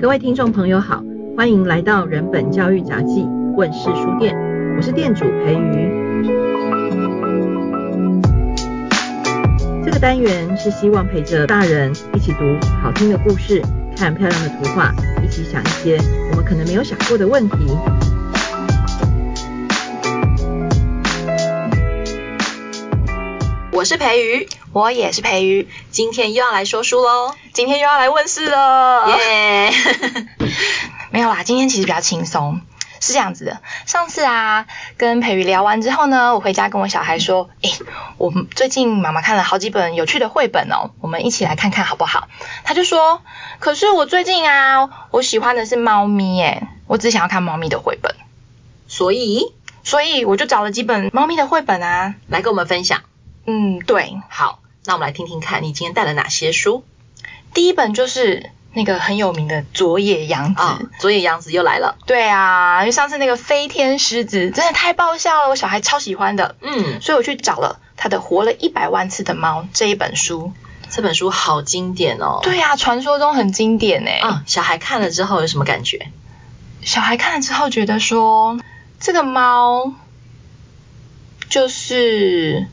[0.00, 1.02] 各位听众朋友好，
[1.36, 4.32] 欢迎来到人本教育杂记问世书店，
[4.76, 6.24] 我是店主培瑜。
[9.84, 12.38] 这个单元是希望陪着大人一起读
[12.80, 13.60] 好听的故事，
[13.96, 15.98] 看漂亮的图画，一起想一些
[16.30, 17.56] 我们可能没有想过的问题。
[23.72, 30.26] 我是培瑜，我也是培瑜，今天又要来说书喽，今天又要来问事了，耶、yeah!
[31.10, 32.60] 没有啦，今天其实比较轻松，
[33.00, 34.66] 是这样子的，上次啊
[34.98, 37.72] 跟培瑜聊完之后呢，我回家跟我小孩说，诶
[38.18, 42.28] 我们最近妈妈看了好几本有趣的绘本哦，我们一起来看看好不好？
[42.62, 43.22] 他就说，
[43.58, 48.14] 可是我最近啊，我喜欢的是猫咪耶，我只想要看猫咪的绘本，
[48.86, 53.00] 所以，所以我就找了几本猫咪的绘本啊，来跟我们分享。
[53.50, 56.84] 嗯，对，好，那我们来听听看你今天带了哪些书。
[57.54, 61.96] 第一本就是那个很有名的佐野洋子，哦，佐野洋子又来了。
[62.04, 66.56] 对啊，因为上次那个飞天狮子真的太爆笑了，我小孩超喜欢的。
[66.60, 70.52] 嗯，所以我去找了他的《活了一百万次的猫》这一本书。
[70.90, 72.40] 这本书好经典哦。
[72.42, 74.20] 对啊，传说中很经典诶。
[74.22, 76.12] 嗯，小孩看了之后有什么感觉？
[76.82, 78.58] 小孩看了之后觉得说，
[79.00, 79.94] 这个猫
[81.48, 82.66] 就是。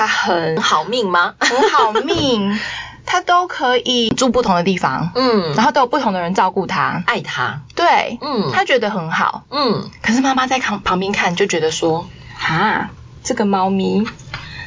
[0.00, 1.34] 它很好命吗？
[1.40, 2.58] 很好命，
[3.04, 9.90] 他都可以住不同的地方，嗯，然后都有不同的人照顾他，爱他，对，嗯，他觉得很好，嗯。
[10.00, 12.88] 可是妈妈在旁旁边看就觉得说，哈，
[13.22, 14.06] 这个猫咪，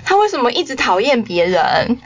[0.05, 1.97] 它为什么一直讨厌别人？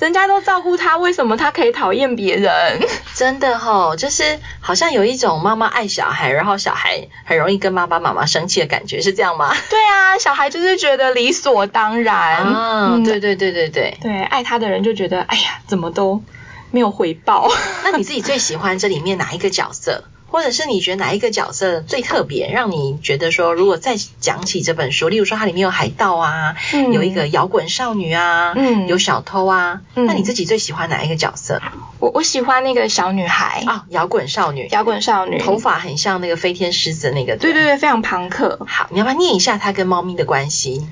[0.00, 2.80] 人家都照顾他，为什么他可以讨厌别人？
[3.14, 9.54] 真的哦，就是好像有一种妈妈爱小孩，然后小孩很容易跟爸爸妈妈生气的感觉，是这样吗？
[9.68, 12.44] 对啊，小孩就是觉得理所当然。
[12.44, 13.98] 啊，嗯，对对对对对。
[14.00, 16.22] 对，爱他的人就觉得，哎呀，怎么都
[16.70, 17.50] 没有回报。
[17.84, 20.04] 那你自己最喜欢这里面哪一个角色？
[20.30, 31.60] 或者是你觉得哪一个角色最特别，让你觉得说，如果再讲起这本书，例如说它里面有海盗啊，嗯、有一个摇滚少女啊，嗯，有小偷啊，嗯，那你自己最喜欢哪一个角色？
[31.98, 38.58] 我我喜欢那个小女孩啊，摇滚少女，摇滚少女，头发很像那个飞天狮子那个，对对对，非常朋克。
[38.66, 40.86] 好，你要不要念一下它跟猫咪的关系？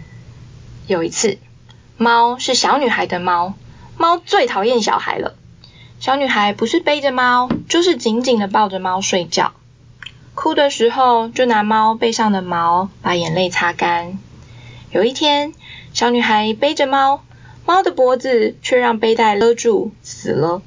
[0.87, 1.39] 有一次，
[1.97, 3.55] 猫是小女孩的猫，
[3.97, 5.37] 猫最讨厌小孩了。
[6.01, 9.53] 小女孩不是背着猫，就是紧紧的抱着猫睡觉。
[10.37, 14.17] 哭的时候，就拿猫背上的毛把眼泪擦干。
[14.93, 15.53] 有一天，
[15.93, 17.25] 小女孩背着猫，
[17.67, 20.63] 猫的脖子却让背带勒住，死了。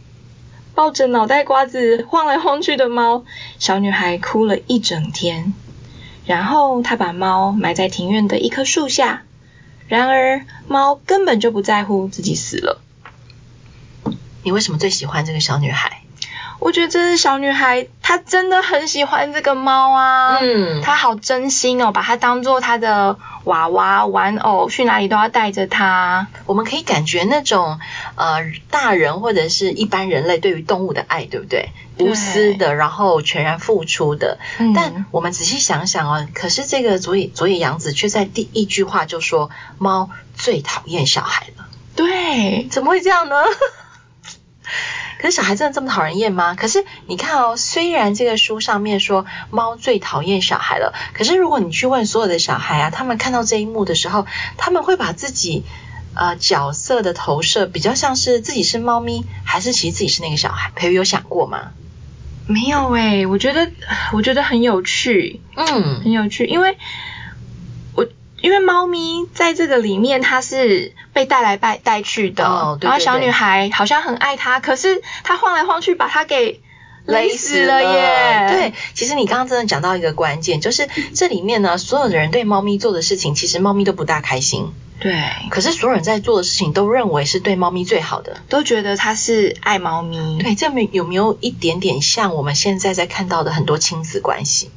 [0.75, 3.23] 抱着脑袋瓜子晃来晃去的猫，
[3.57, 5.53] 小女孩哭了一整天。
[6.25, 9.23] 然后，她把猫埋在庭院的一棵树下。
[9.87, 12.80] 然而，猫根本就不在乎自己死了。
[14.43, 16.01] 你为什么最喜欢这个小女孩？
[16.59, 20.37] 我觉得这是小女孩，她真的很喜欢这个猫啊。
[20.39, 26.27] 嗯，她好真心哦，把它当做她的娃娃玩偶，去哪里都要带着它。
[26.45, 27.79] 我们可以感觉那种
[28.13, 31.71] 呃大人或者是一般人类对于动物的爱，对不对？
[31.97, 34.37] 无私的，然后全然付出的。
[34.59, 41.65] 嗯，但我们仔细想想哦，可是这个佐野佐野洋子却在第一句话就说猫最讨厌小孩了。
[41.95, 43.35] 对，怎么会这样呢？
[45.19, 46.55] 可是小孩真的这么讨人厌吗？
[46.55, 54.25] 可是你看哦，虽然这个书上面说猫最讨厌小孩了，可是如果你去问所有的小孩啊，他们看到这一幕的时候，
[54.57, 55.63] 他们会把自己
[56.15, 60.71] 呃角色的投射比较像是自己是猫咪，还是其实自己是那个小孩？
[60.75, 61.71] 培瑜有想过吗？
[62.47, 63.69] 没有诶、欸，我觉得
[64.13, 66.77] 我觉得很有趣，嗯，很有趣，因为
[67.95, 68.07] 我。
[68.41, 76.61] 因为猫咪在这个里面，它是被带来带带去的，哦，对对对，然后小女孩好像很爱它，可是它晃来晃去，把它给
[77.05, 78.47] 勒死了耶。
[78.49, 84.71] 对，其实你刚刚真的讲到一个关键，就是 这里面呢，所有的人对猫咪做的事情，其实猫咪都不大开心。
[84.99, 85.19] 对，
[85.49, 90.37] 可是所有人在做的事情，都认为是对猫咪最好的，都觉得它是爱猫咪。
[90.37, 94.69] 对，这有没有一点点像我们现在在看到的很多亲子关系？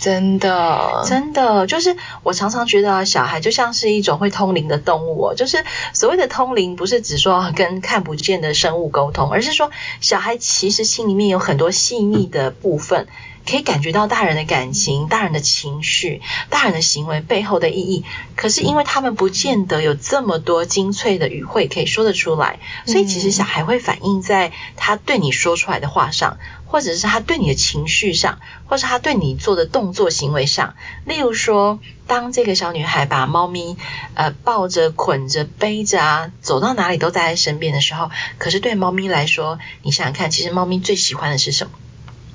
[0.00, 5.34] 真的，真的，就是我常常觉得啊，小孩就像是一种会通灵的动物哦。
[5.34, 13.08] 就是所谓的通灵，不是指说跟看不见的生物沟通，而是说小孩其实心里面有很多细腻的部分，
[13.44, 18.04] 可以感觉到大人的感情、大人的情绪、大人的行为背后的意义。
[18.36, 26.38] 可是因为他们不见得有这么多精粹的语汇可以说得出来，所以其实小孩会反映在他对你说出来的话上。
[26.68, 30.74] 或者是他对你的情绪上，或是他对你做的动作行为上，
[31.04, 33.76] 例如说，当这个小女孩把猫咪
[34.14, 41.72] 呃抱着、捆着、背着啊，走到哪里都在她身边的时候，可是对猫咪来说，你想想看，其实猫咪最喜欢的是什么？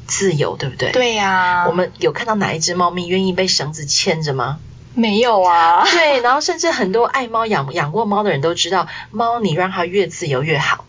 [0.07, 0.91] 自由，对不对？
[0.91, 1.67] 对呀、啊。
[1.67, 4.59] 我们有看到哪一只猫咪愿意被绳子牵着吗？
[4.95, 5.85] 没有啊。
[5.85, 10.85] 对，然后甚至很多爱猫养养过猫的人都知道，猫你让它越自由越好。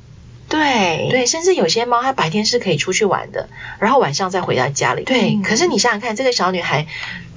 [0.54, 3.48] 对对，甚至有些猫它白天是可以出去玩的，
[3.78, 5.04] 然后晚上再回到家里。
[5.04, 6.86] 对，嗯、可是你想想看，这个小女孩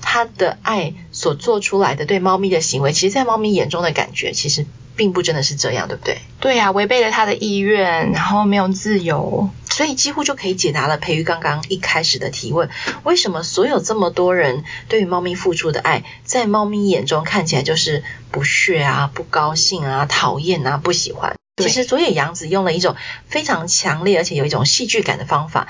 [0.02, 4.66] 她的爱所做出来的对猫咪的行为，其实，在猫咪眼中的感觉，其实
[4.96, 6.20] 并不真的是这样，对不对？
[6.40, 12.70] 对呀、啊，违背了她的意愿，然后没有自由，所以几乎就可以解答了培育刚刚一开始的提问：
[13.04, 21.36] 为什么所有这么多人对于猫咪付出的爱，在猫咪眼中看起来就是不屑啊、不高兴啊、讨厌啊、不喜欢？
[21.58, 22.96] 其实佐野洋子用了一种
[23.28, 25.68] 非常强烈而且有一种戏剧感的方法，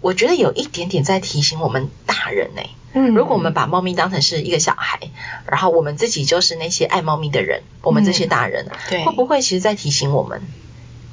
[0.00, 2.62] 我觉得有一点点在提醒我们大人呢。
[2.92, 4.98] 嗯，如果我们把猫咪当成是一个小孩，
[5.46, 10.42] 然后我们自己就是那些爱猫咪的人，我们这些大人，对，会不会其实在提醒我们？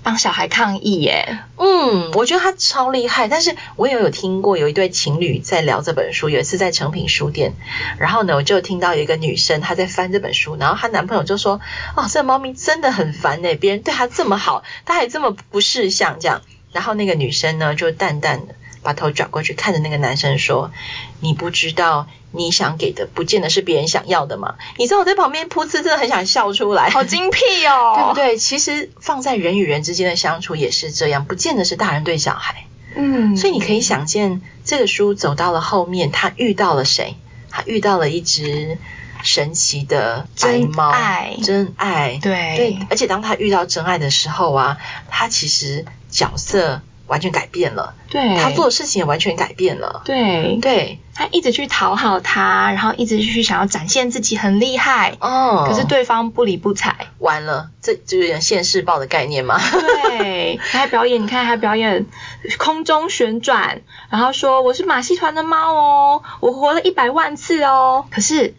[0.07, 3.27] 帮小孩抗议耶，嗯，我觉得他超厉害。
[3.27, 7.51] 但是我也有听过有一对情侣在聊这本书，有一次在诚品书店，
[7.99, 11.59] 然后呢，我就听到有一个女生她在翻这本书，然后她男朋友就说
[11.97, 18.55] ：“哦，这个猫咪真的很烦呢，别人对她这么好，她还这么不识相这样。”然后那个女生呢，就淡淡的。
[18.87, 20.71] 把头转过去看着那个男生说
[21.19, 28.37] ：“你不知道你想给的，不见得是别人想要的吗？”你知道我在旁边噗嗤，真的很想笑出来，好精辟哦，对不对？
[28.37, 32.63] 其实放在人与人之间的相处也是这样，不见得是大人对小孩。
[32.95, 37.17] 嗯，所以你可以想见，这个书走到了后面，他遇到了谁？
[37.49, 38.77] 他遇到了一只
[39.21, 42.19] 神奇的白猫，真爱，真爱。
[42.23, 44.77] 对对，而且当他遇到真爱的时候啊，
[45.09, 46.81] 他其实角色。
[47.07, 50.57] 完全改变了，对，他做的事情也完全改变了，对。
[50.61, 62.05] 对，他一直去讨好他，然后一直去想要展现自己很厉害，哦，可是对方不理不睬，完了，这就有点现世报的概念嘛，对， 他还表演，你看他表演
[62.57, 68.55] 空中旋转，然后说我是马戏团的猫哦，我活了一百万次哦，可是。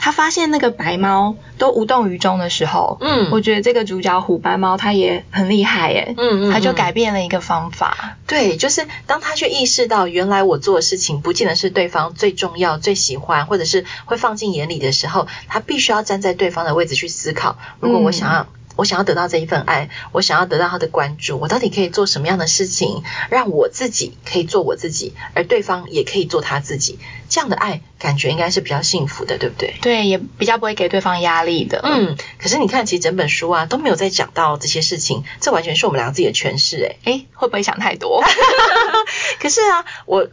[0.00, 18.40] 他发现那个白猫都无动于衷的时候，嗯，我觉得这个主角虎斑猫它也很厉害耶，嗯，嗯嗯，他就改变了一个方法，对，就是当他去意识到原来我做的事情不见得是对方最重要、最喜欢，或者是会放进眼里的时候，他必须要站在对方的位置去思考，如果我想要。
[18.40, 18.46] 嗯
[18.80, 26.98] 我想要得到这一份爱，我想要得到他的关注，我到底可以做什么样的事情，让我自己可以做我自己，而对方也可以做他自己？
[27.28, 29.74] 这样的爱感觉应该是比较幸福的，对不对？
[29.82, 31.82] 对，也比较不会给对方压力的。
[31.84, 36.76] 嗯，可是你看，其实整本书啊都没有在讲到这些事情，这完全是我们两个自己的诠释。
[36.78, 38.24] 诶诶，会不会想太多？
[39.40, 40.26] 可是啊，我。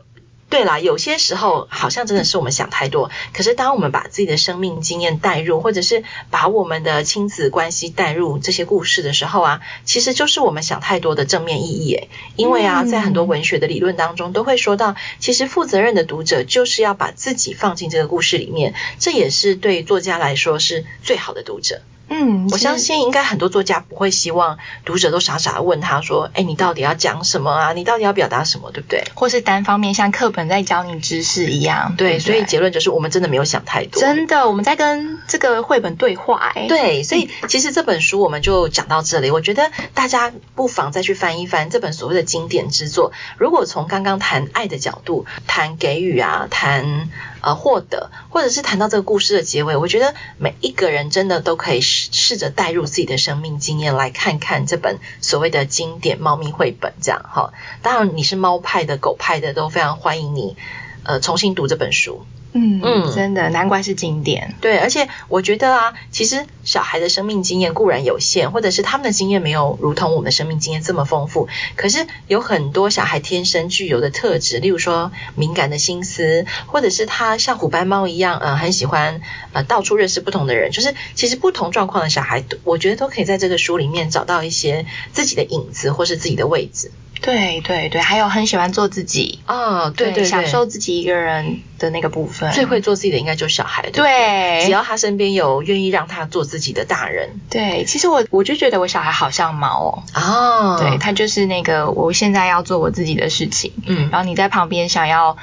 [0.49, 3.11] 对啦，有些时候好像真的是我们想太多。
[3.33, 12.09] 可是当我们把自己的生命经验带入，或者是把我们的亲子关系带入这些故事的时候啊，其实就是我们想太多的正面意义诶。
[12.37, 21.81] 因为啊，在很多文学的理论当中都会说到，其实负责任的读者就是要把自己放进这个故事里面，这也是对作家来说是最好的读者。
[22.09, 27.73] 嗯，我相信应该很多作家不会希望读者都傻傻的问他说：“哎，你到底要讲什么啊？
[27.73, 28.71] 你到底要表达什么？
[28.71, 31.95] 对不对？”或是单方面像课本在教你知识一样。
[31.97, 34.01] 对，对，所以结论就是我们真的没有想太多。
[34.01, 36.51] 真的，我们在跟这个绘本对话。
[36.55, 39.29] 哎，对，所以其实这本书我们就讲到这里。
[39.29, 43.11] 我觉得大家不妨再去翻一翻这本所谓的经典之作。
[43.37, 47.09] 如果从刚刚谈爱的角度，谈给予啊，谈。
[47.39, 51.81] 呃，获得，或者是谈到这个故事的结尾，我觉得每一个人真的都可以
[52.11, 57.53] 试着带入自己的生命经验，来看看这本所谓的经典猫咪绘本，这样哈。
[57.81, 60.55] 当然，你是猫派的、狗派的，都非常欢迎你，
[61.03, 62.25] 呃，重新读这本书。
[62.57, 64.55] 嗯嗯，真的难怪是经典。
[64.61, 71.47] 对，而且我觉得啊，其实小孩的生命经验固然有限，或者是他们的经验没有如同我们的生命经验这么丰富。
[71.75, 79.21] 可是有很多小孩天生具有的特质，例如说敏感的心思，或者是他像虎斑猫一样，呃，很喜欢
[79.53, 80.71] 呃到处认识不同的人。
[80.71, 86.91] 就是其实不同状况的小孩，我觉得都可以在这个书里面找到一些自己的影子，或是自己的位置。
[87.21, 92.51] 对对对，还有很喜欢做自己哦，对对，对，享受自己一个人的那个部分。
[92.51, 97.39] 最会做自己的应该就是小孩，对，对，对，只要他身边有愿意让他做自己的大人。
[97.49, 105.37] 对，其实我我就觉得我小孩好像猫哦，哦，对，他就是那个我现在要做我自己的事情，嗯，然后你在旁边想要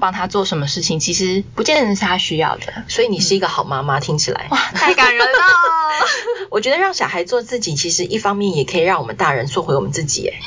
[0.00, 2.72] 帮他做什么事情，其实不见得是他需要的。
[2.88, 5.38] 所以你是一个好妈妈，嗯、听起来哇，太感人了。
[6.50, 10.40] 我觉得让小孩做自己，其实一方面也可以让我们大人做回我们自己，哎。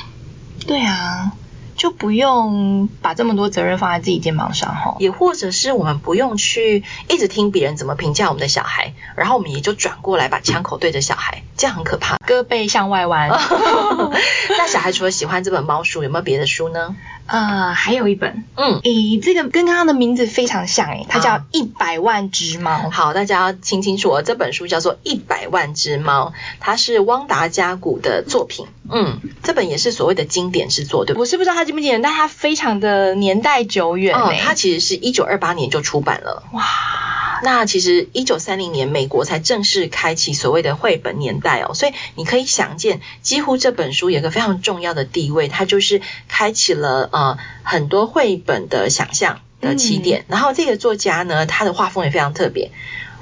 [0.66, 1.32] 对啊，
[1.76, 4.96] 就不用把这么多责任放在自己肩膀上哈。
[4.98, 12.16] 也或者是我们不用去一直听别人怎么评价我们的小孩，然后我们也就转过来把枪口对着小孩，这样很可怕。
[12.26, 13.30] 胳膊向外弯。
[14.58, 16.94] 那小孩除了喜欢这本猫书，有没有别的书呢？
[17.24, 22.86] 呃，还有一本，嗯，诶，这个跟刚刚的名字非常像，诶，它叫《一百万只猫》。
[22.90, 28.66] 好，大家要听清楚哦，这本书叫做《一百万只猫》，它是汪达加古的作品。
[28.90, 31.20] 嗯，这本也是所谓的经典之作，对不对？
[31.20, 34.16] 我是不知道它经不经典，但它非常的年代久远。
[34.16, 36.42] 哦，它其实是一九二八年就出版了。
[36.52, 50.22] 哇，那其实一九三零年美国才正式开启所谓的绘本年代哦，所以你可以想见，几乎这本书有一个非常重要的地位，它就是开启了呃很多绘本的想象的起点。
[50.22, 50.24] 嗯。
[50.28, 52.72] 然后这个作家呢，他的画风也非常特别。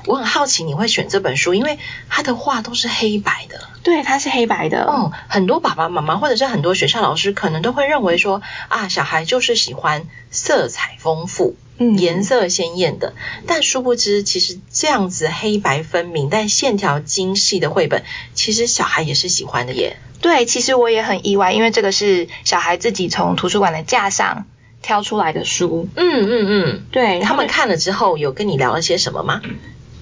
[0.07, 1.79] 我很好奇你会选这本书，因为
[2.09, 3.61] 他的画都是黑白的。
[3.83, 4.87] 对，它是黑白的。
[4.91, 13.15] 嗯，很多爸爸妈妈或者是很多学校老师可能都会认为说啊，小孩就是喜欢色彩丰富、嗯，颜色鲜艳的。
[13.47, 18.05] 但殊不知，其实这样子黑白分明但线条精细的绘本，
[18.35, 19.97] 其实小孩也是喜欢的耶。
[20.21, 24.45] 对，其实我也很意外，因为这个是小孩自己从图书馆的架上
[24.83, 25.89] 挑出来的书。
[25.97, 29.41] 嗯嗯嗯，对，他们看了之后有跟你聊了些什么吗？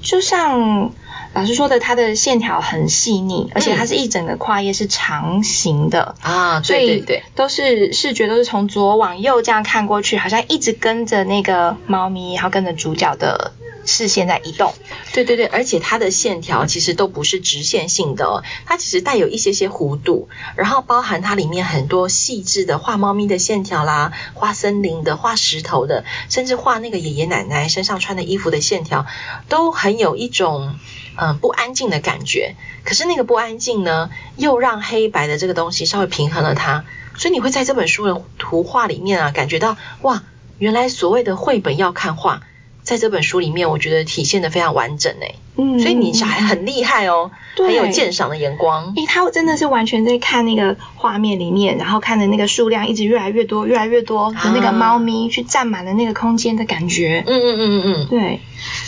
[0.02, 0.92] 就像
[1.34, 13.52] 老师说的，它的线条很细腻，而且它是一整个跨页是长形的啊，对对对，都是视觉都是从左往右这样看过去，好像一直跟着那个猫咪，然后跟着主角的。
[13.88, 14.72] 视线在移动，
[15.12, 29.06] 对对对，而且它的线条其实都不是直线性的哦，它其实带有一些些弧度，然后包含它里面很多细致的画猫咪的线条啦，画森林的、画石头的，甚至画那个爷爷奶奶身上穿的衣服的线条，
[29.48, 30.76] 都很有一种
[31.20, 32.54] 嗯、不安静的感觉。
[32.84, 36.84] 可是那个不安静呢，又让黑白的这个东西稍微平衡了它，
[37.16, 40.22] 所以你会在这本书的图画里面啊，感觉到哇，
[40.58, 42.42] 原来所谓的绘本要看画。
[42.88, 48.94] 在这本书里面，我觉得体现的非常完整诶，嗯，所以你小孩很厉害哦，很有鉴赏的眼光。
[48.96, 57.22] 诶，他真的是完全在看那个画面里面，然后看着那个数量一直越来越多、越来越多的那个猫咪去占满了那个空间的感觉。
[57.26, 58.40] 嗯嗯嗯嗯嗯，对。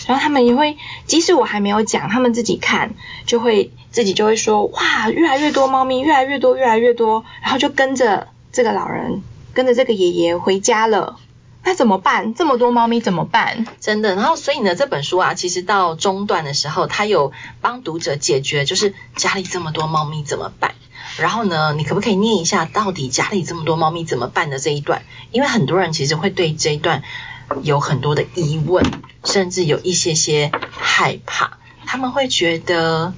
[0.06, 2.94] 然后他们也会，即使我还没有讲，他们自己看
[3.26, 11.16] 就会自己就会说，哇，越来越多猫咪，越来越多，越来越多，然后就跟着这个老人，跟着这个爷爷回家了。
[11.62, 12.34] 那怎么办？
[12.34, 13.66] 这么多猫咪怎么办？
[13.80, 20.74] 真的，然后所以呢，这本书啊，其实到中段的时候，它有帮读者解决，就是家里这么多猫咪怎么办？
[21.18, 25.02] 然后呢，你可不可以念一下，到底家里这么多猫咪怎么办的这一段？
[25.32, 27.02] 因为很多人其实会对这一段
[27.62, 28.84] 有很多的疑问，
[29.24, 33.12] 甚至有一些些害怕，他们会觉得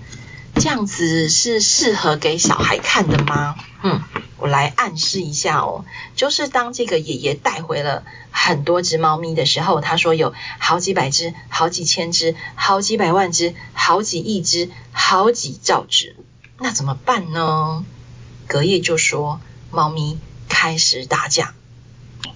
[0.62, 3.56] 这样子是适合给小孩看的吗？
[3.82, 4.00] 嗯。
[4.36, 16.16] 我来暗示一下哦，就是当这个爷爷带回了很多只猫咪的时候，他说有好几百只、好几千只、好几百万只、好几亿只、好几兆只，
[16.58, 17.84] 那怎么办呢？
[18.46, 19.40] 隔夜就说
[19.72, 21.54] 猫咪开始打架。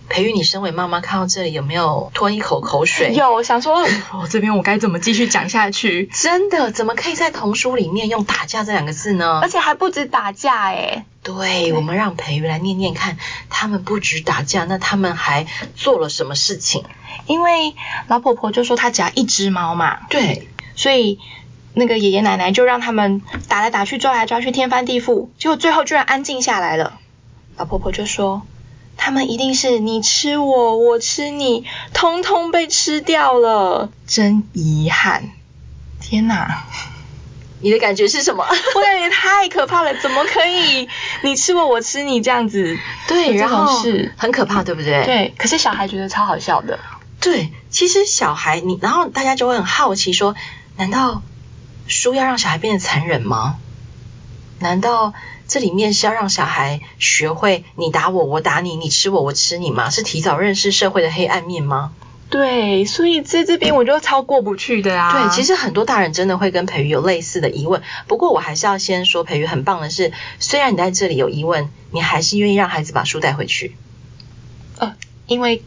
[0.08, 3.12] 培育，你身为妈妈看到这里有没有吞一口口水？
[3.12, 3.84] 有，想说
[4.20, 6.06] 我这边我该怎么继续讲下去？
[6.12, 9.40] 真的，怎么可以在童书里面用打架这两个字呢？
[9.42, 11.04] 而且还不止打架诶。
[11.22, 13.18] 对，我们让培育来念念看，
[13.50, 16.84] 他们不止打架，那他们还做了什么事情？
[17.26, 17.74] 因为
[18.06, 21.18] 老婆婆就说她只要一只猫嘛，对，所以
[21.74, 27.00] 那个爷爷奶奶就让他们打来打去、抓来抓去、天翻地覆，结果最后居然安静下来了。
[27.56, 28.42] 老婆婆就说。
[28.96, 35.30] 他们一定是你吃我，我吃你，通通被吃掉了，真遗憾！
[36.00, 36.64] 天哪，
[37.60, 38.44] 你的感觉是什么？
[38.44, 40.88] 我感觉太可怕了，怎么可以
[41.22, 42.78] 你吃我，我吃你这样子？
[43.06, 45.04] 对，然后是很可怕，对不对？
[45.04, 46.78] 对，可是小孩觉得超好笑的。
[47.20, 50.34] 对，其实小孩你，然后大家就会很好奇说，
[50.76, 51.22] 难道
[51.86, 53.56] 书要让小孩变得残忍吗？
[54.58, 55.12] 难道？
[55.48, 59.90] 这里面是要让小孩学会你打我，我打你，你吃我，我吃你吗？
[59.90, 61.92] 是提早认识社会的黑暗面吗？
[62.28, 65.12] 对，所以在这边我就超过不去的啊。
[65.12, 67.82] 对，其实很多大人真的会跟培育有类似的疑问。
[68.08, 73.76] 不过我还是要先说，培育很棒的是，虽然你在这里有疑问，你还是愿意让孩子把书带回去。
[74.78, 75.62] 呃，因为。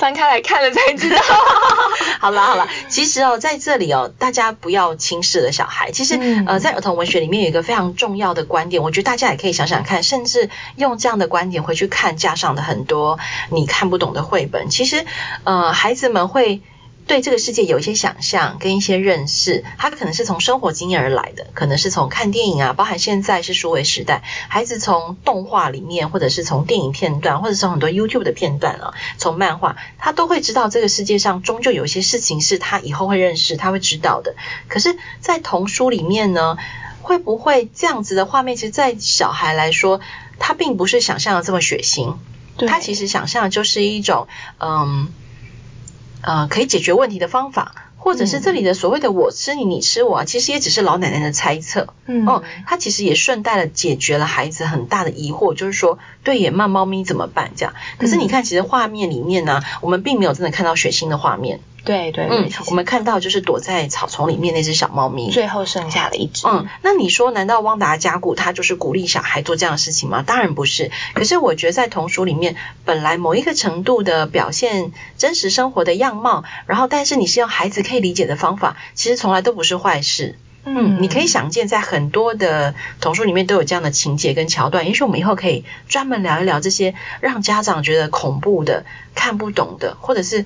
[0.00, 1.20] 翻开来看了才知道。
[2.18, 5.92] 好了好了，其实哦，在这里哦，大家不要轻视了小孩。
[5.92, 13.18] 其实、嗯、呃，在儿童文学里面有一个非常重要的观点，我觉得大家也可以想想看，甚至用这样的观点回去看架上的很多
[13.50, 14.70] 你看不懂的绘本。
[14.70, 15.04] 其实
[15.44, 16.62] 呃，孩子们会。
[17.10, 34.36] 对这个世界有一些想象跟一些认识，他可能是从生活经验而来的，可能是从看电影啊，包含现在是数位时代，孩子从动画里面，或者是从电影片段，或者是从很多 YouTube 的片段啊，从漫画，他都会知道这个世界上终究有一些事情是他以后会认识，他会知道的。
[34.68, 36.58] 可是，在童书里面呢，
[37.02, 40.00] 会不会这样子的画面，其实，在小孩来说，
[40.38, 42.18] 他并不是想象的这么血腥。
[42.68, 45.08] 他其实想象就是一种嗯
[46.22, 47.74] 呃可以解决问题的方法。
[48.02, 51.92] 或者是这里的所谓的我吃你，你吃我啊，其实也只是老奶奶的猜测。
[52.06, 57.50] 嗯，哦，他其实也顺带了解决了孩子很大的疑惑，就是说，对野慢猫咪怎么办？
[57.56, 57.74] 这样。
[57.98, 61.60] 可是你看，其实画面里面呢，我们并没有真的看到血腥的画面。
[61.82, 66.46] 对对，嗯，我们看到就是躲在草丛里面那只小猫咪，最后剩下了一只。
[66.46, 70.22] 嗯，那你说，难道汪达加固他就是鼓励小孩做这样的事情吗？
[70.26, 70.90] 当然不是。
[71.14, 80.36] 可是我觉得在童书里面，本来某一个程度的表现真实生活的样貌，然后但是你是用孩子可以理解的方法，其实从来都不是坏事。
[80.66, 84.86] 嗯，你可以想见，在很多的童书里面都有这样的情节跟桥段。
[84.86, 88.84] 也许我们以后可以专门聊一聊这些让家长觉得恐怖的、
[89.14, 90.44] 看不懂的，或者是。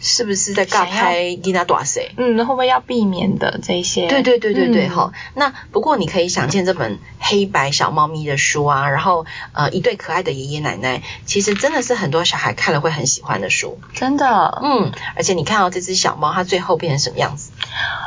[0.00, 2.12] 是不是在尬拍吉娜多谁？
[2.16, 4.06] 嗯，那会不会要避免的这些？
[4.08, 5.32] 对对对对对，哈、嗯。
[5.34, 13.78] 那不过你可以想见这本黑白小猫咪的书啊，然后呃一对可爱的爷爷奶奶，其实真的是很多小孩看了会很喜欢的书。
[13.94, 17.50] 真的，嗯，而且你看到这只小猫，它最后变成什么样子？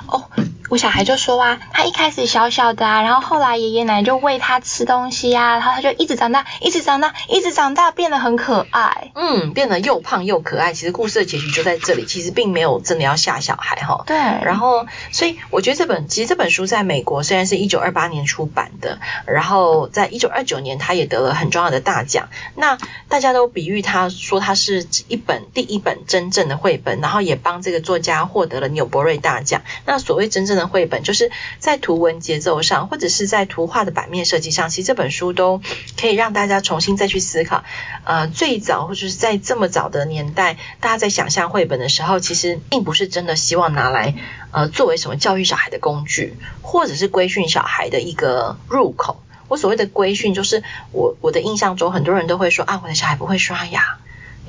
[0.07, 0.25] 哦。
[0.69, 9.11] 我小孩就说啊，他一开始小小的啊，然后后来爷爷奶奶就喂他吃东西啊，然后他就一直长大，一直长大，一直长大，变得很可爱。
[9.15, 10.73] 嗯，变得又胖又可爱。
[10.73, 14.03] 其实故事的结局就在这里，其实并没有真的要吓小孩哈。
[14.05, 14.15] 对。
[14.15, 22.29] 然后，所以我觉得这本其实这本书在美国虽然是一九二八年出版的，然后在一九二九年他也得了很重要的大奖。
[22.55, 29.63] 那大家都比喻他说他是一本第一本真正的绘本，然后也帮这个作家获得了纽伯瑞大奖。
[29.85, 35.61] 那所谓真正的的绘本就是在图文节奏上，或者是在图画的版面设计上，其实这本书都
[35.99, 37.63] 可以让大家重新再去思考。
[38.03, 44.15] 呃，最早或者是在这么早的年代，大家在想象绘本的时候，其实并不是真的希望拿来
[44.51, 49.21] 呃作为什么教育小孩的工具，或者是规训小孩的一个入口。
[49.47, 53.98] 我所谓的规训，就是我我的印象中，很多人都会说啊，我的小孩不会刷牙。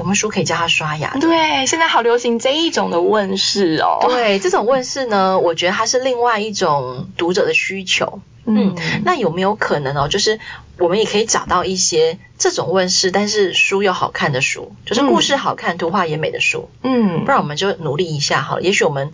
[0.00, 1.14] 有没有书可以教他刷牙？
[1.20, 3.98] 对，现在好流行这一种的问世哦。
[4.08, 8.20] 对，这种问世呢，我觉得它是另外一种读者的需求。
[8.46, 8.74] 嗯，
[9.04, 10.08] 那有没有可能哦？
[10.08, 10.40] 就是
[10.78, 16.70] 我们也可以找到一些这种问世，但是书又好看的书，就是故事好看、嗯、图画也美的书。
[16.82, 18.62] 嗯，不然我们就努力一下好了。
[18.62, 19.12] 也许我们。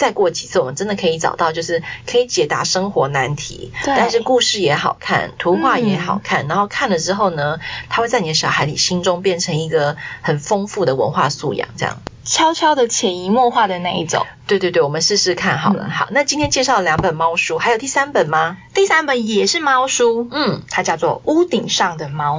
[0.00, 7.58] 再过几次，我们真的可以找到，就是可以解答生活难题，对，但是故事也好看，图画也好看，嗯，然后看了之后呢，
[7.90, 14.26] 它会在你的小孩里心中变成一个很丰富的文化素养，这样悄悄的潜移默化的那一种。
[14.46, 15.84] 对对对，我们试试看好了。
[15.86, 18.56] 嗯，好，那今天介绍了两本猫书，还有第三本吗？
[18.72, 22.38] 第三本也是猫书，嗯，它叫做《屋顶上的猫》。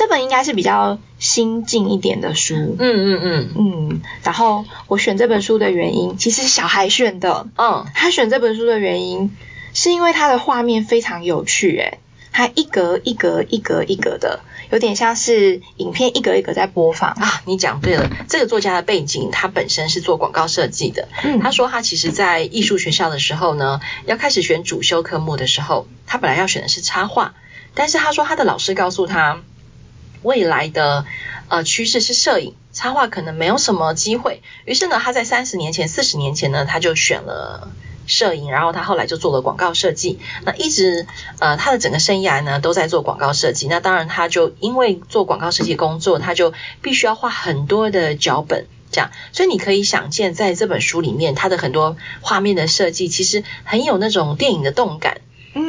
[0.00, 4.00] 这本应该是比较新进一点的书，嗯嗯嗯嗯。
[4.24, 9.36] 然后我选这本书的原因，其实是小孩选的，嗯，他选这本书的原因
[9.74, 11.98] 是因为它的画面非常有趣，诶，
[12.32, 17.42] 它一格一格一格一格的，有点像是影片一格一格在播放啊。
[17.44, 27.34] 你讲对了，这个作家的背景，他本身是做广告设计的，嗯，他说他其实在艺术学校的时候呢，要开始选主修科目的时候，他本来要选的是插画，
[27.74, 29.42] 但是他说他的老师告诉他。
[30.22, 31.04] 未来的
[31.48, 34.42] 呃趋势是摄影，插画可能没有什么机会。
[34.64, 37.70] 于是呢，他在三十年前、四十年前呢，他就选了
[38.06, 40.18] 摄影，然后他后来就做了广告设计。
[40.44, 41.06] 那一直
[41.38, 43.68] 呃他的整个生涯呢都在做广告设计。
[43.68, 46.52] 那当然，他就因为做广告设计工作，他就
[46.82, 49.10] 必须要画很多的脚本，这样。
[49.32, 55.20] 所以你可以想见，在这本书里面，他的很多画面的设计其实很有那种电影的动感。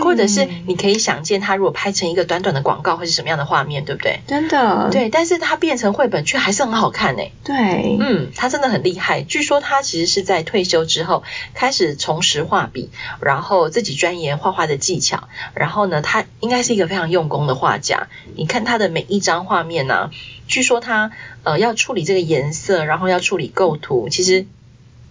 [0.02, 4.20] 或者是你可以想见，他如果拍成一个短短的广告，会是什么样的画面，对不对？
[4.28, 4.90] 真的。
[4.92, 7.32] 对，但是他变成绘本却还是很好看诶。
[7.44, 7.98] 对。
[8.00, 9.24] 嗯，他真的很厉害。
[9.24, 11.24] 据说他其实是在退休之后
[11.56, 12.90] 开始重拾画笔，
[13.22, 15.28] 然后自己钻研画画的技巧。
[15.56, 18.08] 然后呢，他应该是一个非常用功的画家。
[18.36, 20.12] 你看他的每一张画面呢、啊，
[20.48, 21.12] 据说他
[21.44, 24.46] 呃要处理这个颜色，然后要处理构图，其实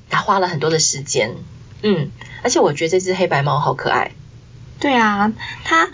[0.09, 1.35] 他花了很多的时间。
[1.83, 2.11] 嗯，
[2.43, 4.13] 而且我觉得这只黑白猫好可爱。
[4.81, 5.33] 对啊，
[5.65, 5.89] 他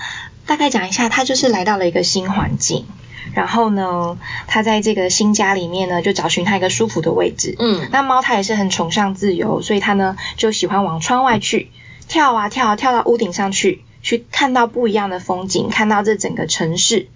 [0.46, 2.86] 大概讲一下，他就是来到了一个新环境，
[3.34, 7.56] 然后呢，他在这个新家里面呢，就找寻他一个舒服的位置。
[7.58, 11.70] 嗯，那猫它也是很崇尚自由，所以它呢就喜欢往窗外去
[12.08, 17.08] 跳啊跳啊，跳到屋顶上去，去看到不一样的风景，看到这整个城市。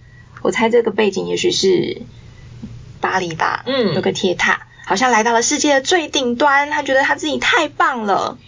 [0.42, 2.02] 我猜这个背景也许是
[3.00, 8.38] 巴黎吧，嗯，有个铁塔，好像来到了世界的最顶端，他觉得他自己太棒了。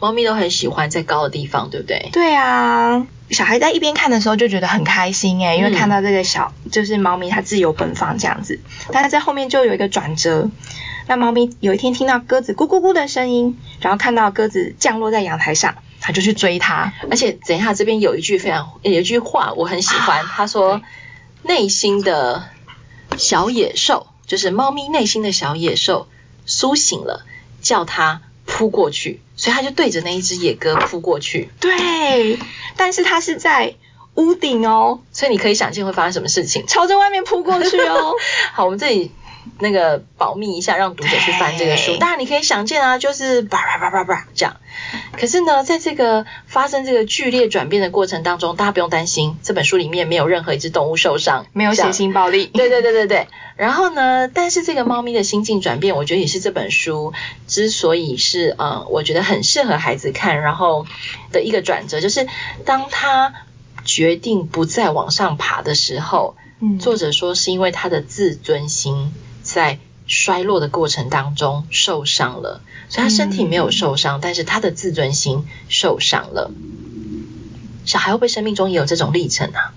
[0.00, 2.10] 猫咪都很喜欢在高的地方，对不对？
[2.12, 8.60] 对啊，小孩在一边看的时候就觉得很开心诶，因为看到这个小、嗯、就是猫咪它自由奔放这样子。
[8.92, 10.50] 但是在后面就有一个转折，
[11.06, 16.92] 那猫咪有一天听到鸽子咕咕咕的声音，然后看到鸽子降落在阳台上，它就去追它。
[17.10, 20.80] 而且等一下这边有一句非常有一句话我很喜欢，他、啊、说
[21.42, 22.48] 内心的
[23.16, 26.06] 小野兽，就是猫咪内心的小野兽
[26.46, 27.26] 苏醒了，
[27.62, 28.22] 叫它
[28.58, 31.48] 扑过去，所以他就对着那一只野鸽扑过去。
[31.60, 32.40] 对，
[32.76, 33.76] 但是他是在
[34.16, 38.14] 屋顶哦， 所以你可以想见会发生什么事情，朝着外面扑过去哦。
[38.52, 39.12] 好，我们这里。
[39.58, 41.96] 那个保密一下，让读者去翻这个书。
[41.96, 44.56] 当然你可以想见啊，就是叭叭叭叭叭这样。
[45.12, 52.46] 可是呢，在这个发生这个剧烈转变的过程当中，大家不用担心，这本书里面没有任何一只动物受伤，没有血腥暴力。
[52.46, 53.26] 对对对对对。
[53.56, 57.12] 然后呢，但是这个猫咪的心境转变，我觉得也是这本书
[57.48, 60.86] 之所以是嗯，我觉得很适合孩子看，然后
[61.32, 62.28] 的一个转折，就是
[62.64, 63.34] 当他
[63.84, 69.12] 决定不再往上爬的时候，嗯，作者说是因为他的自尊心。
[69.54, 76.50] 在衰落的过程当中受伤了，所以他身体没有受伤，嗯、但是他的自尊心受伤了。
[77.86, 79.72] 小孩会不会生命中也有这种历程啊？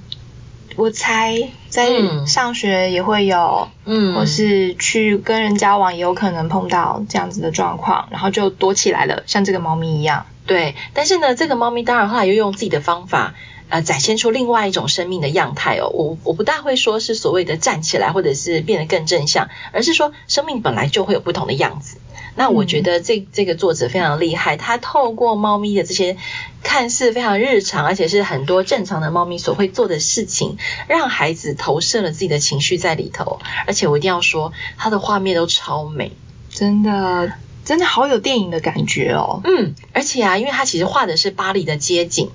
[0.75, 1.89] 我猜在
[2.25, 10.25] 上学也会有，嗯，或是去跟人交往也有可能碰到这样子的状况，然后就躲起来了，像这个猫咪一样。
[10.45, 13.35] 对，但是呢，这个猫咪当然后来又用自己的方法。
[13.71, 15.89] 呃，展现出另外一种生命的样态哦。
[15.89, 21.97] 我我不大会说是所谓的站起来，或者是变得更正向，而是说生命本来就会有不同的样子。
[22.35, 26.17] 那我觉得这这个作者非常厉害，他透过猫咪的这些
[26.63, 30.57] 看似非常日常，而且是很多正常的猫咪所会做的事情，
[30.89, 33.39] 让孩子投射了自己的情绪在里头。
[33.67, 36.11] 而且我一定要说，他的画面都超美，
[36.49, 37.31] 真的
[37.63, 39.39] 真的好有电影的感觉哦。
[39.45, 42.31] 嗯，而且啊，因为他其实画的是巴黎的街景。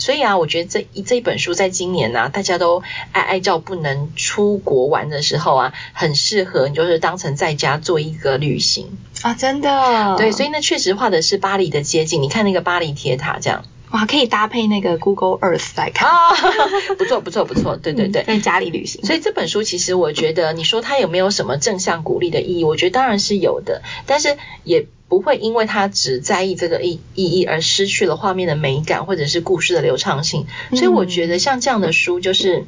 [0.00, 2.82] 所以啊，我觉得这一这一本书在今年呢、啊，大家都
[3.12, 10.16] 爱爱照不能出国玩的时候啊，很适合你就是当成在家做一个旅行啊，真的。
[10.16, 16.30] 对，所以呢，确实画的是巴黎的街景，你看那个巴黎铁塔这样，哇，可以搭配那个 Google Earth 来看，啊、
[16.98, 19.04] 不错不错不错，对对对，在家里旅行。
[19.04, 22.64] 所以这本书其实我觉得，你说它有没有什么正向鼓励的意义？
[22.64, 24.86] 我觉得当然是有的，但是也。
[25.10, 32.64] 不会因为它只在意这个意意义而失去了画面的美感或者是故事的流畅性，所以我觉得像这样的书就是，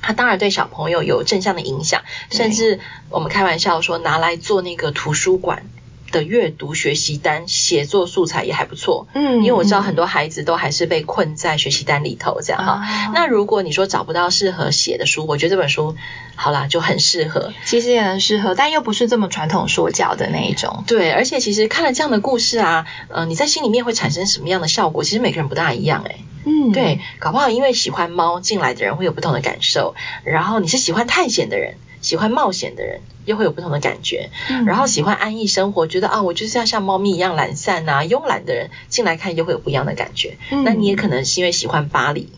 [0.00, 2.00] 它当然对小朋友有正向的影响，
[2.30, 5.66] 甚至我们开玩笑说拿来做那个图书馆
[6.14, 12.72] 的阅读学习单、写作素材也还不错，嗯，因为我知道很多孩子都还是被困在学习单里头这样哈。
[12.74, 15.96] 啊、那如果你说找不到适合写的书，我觉得这本书
[16.36, 20.84] 好啦，就很适合，其实也很适合，但又不是这么传统说教的那一种。
[20.86, 25.02] 对，而且其实看了这样的故事啊，呃，你在心里面会产生什么样的效果？
[25.02, 31.74] 其实每个人不大一样诶、欸、嗯，对，搞不好因为喜欢猫进来的人会有不同的感受，然后你是喜欢探险的人。
[32.00, 40.36] 喜欢冒险的人又会有不同的感觉，嗯、然后喜欢安逸生活，觉得啊，我就是要像猫咪一样懒散啊、慵懒的人进来看又会有不一样的感觉。
[40.50, 42.28] 嗯、那你也可能是因为喜欢巴黎，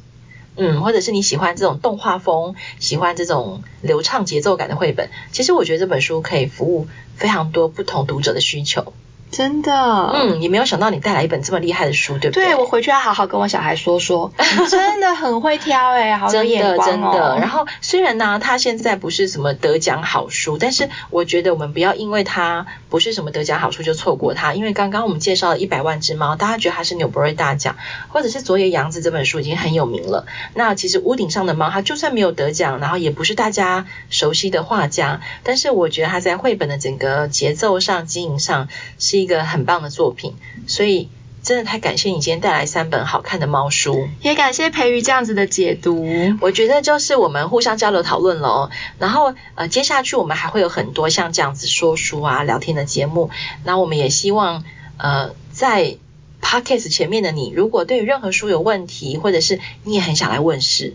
[0.57, 5.11] 嗯，或者是你喜欢这种动画风，喜欢这种流畅节奏感的绘本。
[5.33, 8.93] 其实我觉得这本书可以服务非常多不同读者的需求。
[9.31, 9.73] 真的，
[10.15, 12.47] 嗯，也没有想到你带来一本这么厉害的书，对不对？
[12.47, 14.33] 对，我回去要好好跟我小孩说说，
[14.71, 16.91] 真的很会挑诶，好有眼光哦。
[16.91, 17.39] 真的，真的。
[17.39, 27.77] 然后虽然呢，他现在不是什么得奖好书，但是我觉得我们不要因为他不是什么得奖好书就错过他，因为刚刚我们介绍了一百万只猫，大家觉得它是纽伯瑞大奖，
[28.09, 30.25] 或者是佐野洋子这本书已经很有名了。
[30.55, 39.27] 那其实屋顶上的猫，它就算没有得奖，然后也不是大家熟悉的画家，但是我觉得他在绘本的整个节奏上、经营上是一。
[39.27, 40.37] 一个很棒的作品，
[40.69, 41.09] 所以
[41.43, 46.07] 真的太感谢你今天带来三本好看的猫书，也感谢培瑜这样子的解读。
[46.41, 53.31] 我觉得就是我们互相交流讨论喽，然后呃，接下去我们还会有很多像这样子说书啊、聊天的节目。
[53.65, 54.63] 那我们也希望
[54.97, 55.97] 呃，在
[56.41, 60.95] Podcast 前面的你，如果对于任何书有问题，或者是你也很想来问事，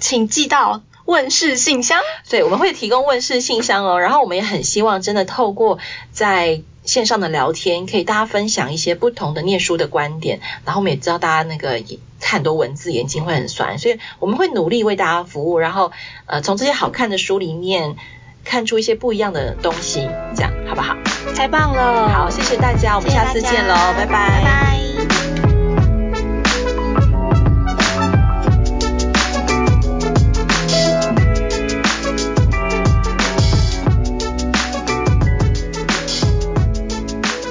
[0.00, 2.00] 请寄到问事信箱。
[2.28, 4.00] 对，我们会提供问事信箱哦。
[4.00, 5.78] 然后我们也很希望真的透过
[6.10, 11.82] 在线上的聊天，可以大家分享一些不同的念书的观点，然后我们也知道大家那个
[12.18, 15.92] 看很多文字眼睛会很酸，所以我们会努力为大家服务，然后
[16.24, 17.96] 呃从这些好看的书里面
[18.42, 20.96] 看出一些不一样的东西，这样好不好？
[21.36, 22.08] 太棒了！
[22.08, 24.06] 好，谢谢大家，我们下次见喽，拜拜。
[24.06, 25.17] 拜拜。